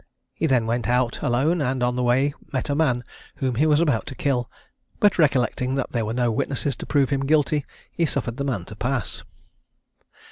[0.33, 3.03] He then went out alone, and on the way met a man
[3.35, 4.49] whom he was about to kill;
[4.99, 8.65] but recollecting that there were no witnesses to prove him guilty, he suffered the man
[8.65, 9.21] to pass.